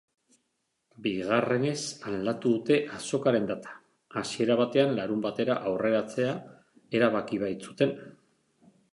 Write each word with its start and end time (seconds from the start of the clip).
Bigarrenez 1.07 1.81
aldatu 2.11 2.53
dute 2.53 2.77
azokaren 2.99 3.45
data, 3.51 3.75
hasiera 4.21 4.55
batean 4.61 4.93
larunbatera 5.01 5.57
aurreratzea 5.73 6.31
erabaki 7.01 7.39
baitzuten. 7.45 7.93